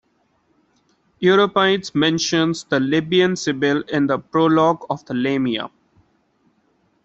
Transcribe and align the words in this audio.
Euripides 1.19 1.93
mentions 1.93 2.63
the 2.63 2.79
Libyan 2.79 3.35
Sibyl 3.35 3.83
in 3.83 4.07
the 4.07 4.17
prologue 4.17 4.83
of 4.89 5.05
the 5.05 5.13
"Lamia". 5.13 5.69